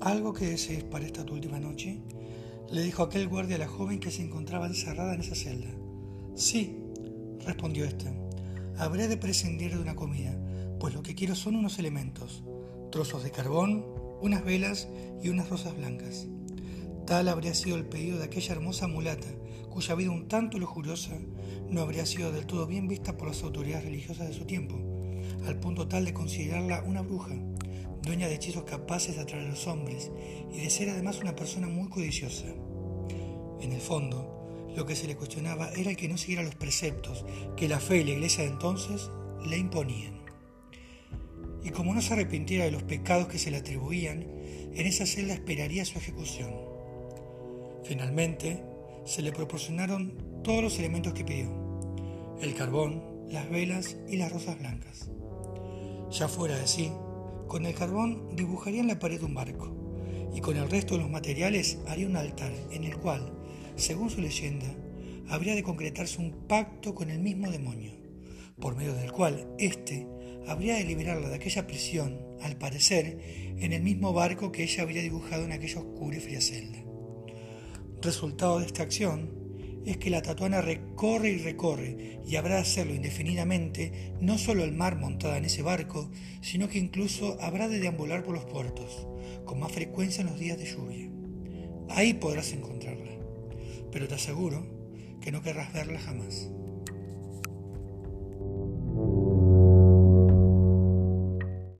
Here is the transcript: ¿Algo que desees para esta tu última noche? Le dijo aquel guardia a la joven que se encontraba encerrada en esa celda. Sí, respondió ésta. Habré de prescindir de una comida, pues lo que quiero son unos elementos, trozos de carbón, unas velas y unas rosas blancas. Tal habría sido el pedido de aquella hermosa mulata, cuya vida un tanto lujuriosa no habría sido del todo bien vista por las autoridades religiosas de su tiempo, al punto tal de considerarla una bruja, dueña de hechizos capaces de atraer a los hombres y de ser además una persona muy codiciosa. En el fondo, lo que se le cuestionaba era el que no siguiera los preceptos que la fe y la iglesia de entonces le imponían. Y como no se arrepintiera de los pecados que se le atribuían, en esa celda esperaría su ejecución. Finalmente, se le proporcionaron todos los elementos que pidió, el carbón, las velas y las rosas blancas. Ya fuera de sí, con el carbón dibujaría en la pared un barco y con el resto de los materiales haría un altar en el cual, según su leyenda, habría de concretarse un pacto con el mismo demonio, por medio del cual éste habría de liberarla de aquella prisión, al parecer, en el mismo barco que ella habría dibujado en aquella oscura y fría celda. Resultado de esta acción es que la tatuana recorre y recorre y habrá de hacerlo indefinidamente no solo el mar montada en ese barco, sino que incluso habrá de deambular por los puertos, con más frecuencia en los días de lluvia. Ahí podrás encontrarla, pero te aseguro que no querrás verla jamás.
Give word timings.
¿Algo 0.00 0.32
que 0.32 0.46
desees 0.46 0.84
para 0.84 1.04
esta 1.04 1.24
tu 1.24 1.34
última 1.34 1.58
noche? 1.58 2.00
Le 2.70 2.82
dijo 2.82 3.02
aquel 3.02 3.28
guardia 3.28 3.56
a 3.56 3.60
la 3.60 3.68
joven 3.68 4.00
que 4.00 4.10
se 4.10 4.22
encontraba 4.22 4.66
encerrada 4.66 5.14
en 5.14 5.20
esa 5.20 5.34
celda. 5.34 5.70
Sí, 6.34 6.78
respondió 7.44 7.84
ésta. 7.84 8.14
Habré 8.78 9.08
de 9.08 9.16
prescindir 9.16 9.74
de 9.74 9.80
una 9.80 9.96
comida, 9.96 10.36
pues 10.78 10.94
lo 10.94 11.02
que 11.02 11.14
quiero 11.14 11.34
son 11.34 11.56
unos 11.56 11.78
elementos, 11.78 12.44
trozos 12.92 13.22
de 13.24 13.30
carbón, 13.30 13.84
unas 14.20 14.44
velas 14.44 14.88
y 15.22 15.28
unas 15.28 15.48
rosas 15.48 15.76
blancas. 15.76 16.26
Tal 17.06 17.28
habría 17.28 17.54
sido 17.54 17.76
el 17.76 17.86
pedido 17.86 18.18
de 18.18 18.24
aquella 18.24 18.54
hermosa 18.54 18.86
mulata, 18.86 19.28
cuya 19.70 19.94
vida 19.94 20.10
un 20.10 20.28
tanto 20.28 20.58
lujuriosa 20.58 21.18
no 21.70 21.80
habría 21.80 22.06
sido 22.06 22.32
del 22.32 22.46
todo 22.46 22.66
bien 22.66 22.88
vista 22.88 23.16
por 23.16 23.28
las 23.28 23.42
autoridades 23.42 23.84
religiosas 23.84 24.28
de 24.28 24.34
su 24.34 24.44
tiempo, 24.44 24.76
al 25.46 25.58
punto 25.58 25.88
tal 25.88 26.04
de 26.04 26.14
considerarla 26.14 26.82
una 26.82 27.02
bruja, 27.02 27.34
dueña 28.06 28.28
de 28.28 28.36
hechizos 28.36 28.62
capaces 28.62 29.16
de 29.16 29.22
atraer 29.22 29.46
a 29.46 29.50
los 29.50 29.66
hombres 29.66 30.10
y 30.52 30.60
de 30.60 30.70
ser 30.70 30.88
además 30.88 31.18
una 31.18 31.34
persona 31.34 31.66
muy 31.66 31.90
codiciosa. 31.90 32.46
En 33.60 33.72
el 33.72 33.80
fondo, 33.80 34.70
lo 34.74 34.86
que 34.86 34.94
se 34.94 35.08
le 35.08 35.16
cuestionaba 35.16 35.70
era 35.72 35.90
el 35.90 35.96
que 35.96 36.08
no 36.08 36.16
siguiera 36.16 36.44
los 36.44 36.54
preceptos 36.54 37.24
que 37.56 37.68
la 37.68 37.80
fe 37.80 37.98
y 37.98 38.04
la 38.04 38.12
iglesia 38.12 38.44
de 38.44 38.50
entonces 38.50 39.10
le 39.44 39.58
imponían. 39.58 40.24
Y 41.64 41.70
como 41.70 41.92
no 41.94 42.00
se 42.00 42.12
arrepintiera 42.12 42.64
de 42.64 42.70
los 42.70 42.84
pecados 42.84 43.26
que 43.26 43.40
se 43.40 43.50
le 43.50 43.56
atribuían, 43.56 44.22
en 44.22 44.86
esa 44.86 45.04
celda 45.04 45.34
esperaría 45.34 45.84
su 45.84 45.98
ejecución. 45.98 46.54
Finalmente, 47.82 48.62
se 49.04 49.22
le 49.22 49.32
proporcionaron 49.32 50.42
todos 50.44 50.62
los 50.62 50.78
elementos 50.78 51.12
que 51.12 51.24
pidió, 51.24 51.50
el 52.40 52.54
carbón, 52.54 53.02
las 53.28 53.50
velas 53.50 53.96
y 54.08 54.16
las 54.16 54.30
rosas 54.30 54.58
blancas. 54.60 55.10
Ya 56.12 56.28
fuera 56.28 56.56
de 56.56 56.68
sí, 56.68 56.92
con 57.48 57.66
el 57.66 57.74
carbón 57.74 58.34
dibujaría 58.36 58.80
en 58.80 58.88
la 58.88 58.98
pared 58.98 59.22
un 59.22 59.34
barco 59.34 59.74
y 60.34 60.40
con 60.40 60.56
el 60.56 60.70
resto 60.70 60.94
de 60.94 61.02
los 61.02 61.10
materiales 61.10 61.78
haría 61.86 62.06
un 62.06 62.16
altar 62.16 62.52
en 62.70 62.84
el 62.84 62.96
cual, 62.98 63.32
según 63.76 64.10
su 64.10 64.20
leyenda, 64.20 64.66
habría 65.28 65.54
de 65.54 65.62
concretarse 65.62 66.20
un 66.20 66.46
pacto 66.46 66.94
con 66.94 67.10
el 67.10 67.18
mismo 67.18 67.50
demonio, 67.50 67.92
por 68.60 68.76
medio 68.76 68.94
del 68.94 69.12
cual 69.12 69.48
éste 69.58 70.06
habría 70.46 70.76
de 70.76 70.84
liberarla 70.84 71.28
de 71.28 71.36
aquella 71.36 71.66
prisión, 71.66 72.20
al 72.40 72.56
parecer, 72.56 73.18
en 73.58 73.72
el 73.72 73.82
mismo 73.82 74.12
barco 74.12 74.52
que 74.52 74.62
ella 74.62 74.82
habría 74.82 75.02
dibujado 75.02 75.44
en 75.44 75.52
aquella 75.52 75.80
oscura 75.80 76.16
y 76.16 76.20
fría 76.20 76.40
celda. 76.40 76.78
Resultado 78.02 78.60
de 78.60 78.66
esta 78.66 78.82
acción 78.82 79.45
es 79.86 79.98
que 79.98 80.10
la 80.10 80.20
tatuana 80.20 80.60
recorre 80.60 81.30
y 81.30 81.38
recorre 81.38 82.20
y 82.26 82.34
habrá 82.36 82.56
de 82.56 82.62
hacerlo 82.62 82.94
indefinidamente 82.94 84.12
no 84.20 84.36
solo 84.36 84.64
el 84.64 84.72
mar 84.72 84.96
montada 84.96 85.38
en 85.38 85.44
ese 85.44 85.62
barco, 85.62 86.10
sino 86.42 86.68
que 86.68 86.78
incluso 86.78 87.38
habrá 87.40 87.68
de 87.68 87.78
deambular 87.78 88.24
por 88.24 88.34
los 88.34 88.44
puertos, 88.44 89.06
con 89.44 89.60
más 89.60 89.70
frecuencia 89.70 90.22
en 90.22 90.26
los 90.26 90.38
días 90.40 90.58
de 90.58 90.66
lluvia. 90.66 91.08
Ahí 91.88 92.14
podrás 92.14 92.52
encontrarla, 92.52 93.12
pero 93.92 94.08
te 94.08 94.16
aseguro 94.16 94.66
que 95.20 95.30
no 95.30 95.42
querrás 95.42 95.72
verla 95.72 96.00
jamás. 96.00 96.50